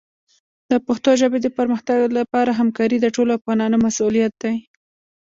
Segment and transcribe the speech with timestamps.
[0.71, 4.55] د پښتو ژبې د پرمختګ لپاره همکاري د ټولو افغانانو مسؤلیت دی.